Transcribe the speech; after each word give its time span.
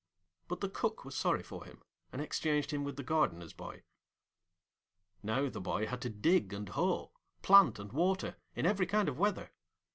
But 0.47 0.61
the 0.61 0.67
Cook 0.67 1.05
was 1.05 1.15
sorry 1.15 1.43
for 1.43 1.63
him, 1.63 1.83
and 2.11 2.23
exchanged 2.23 2.71
him 2.73 2.83
with 2.83 2.95
the 2.95 3.03
Gardener's 3.03 3.53
boy. 3.53 3.83
Now 5.21 5.47
the 5.47 5.61
boy 5.61 5.85
had 5.85 6.01
to 6.01 6.09
dig 6.09 6.53
and 6.53 6.69
hoe, 6.69 7.11
plant 7.43 7.77
and 7.77 7.93
water, 7.93 8.35
in 8.55 8.65
every 8.65 8.87
kind 8.87 9.07
of 9.07 9.19
weather. 9.19 9.51